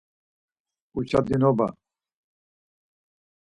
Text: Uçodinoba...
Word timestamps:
Uçodinoba... 0.97 1.67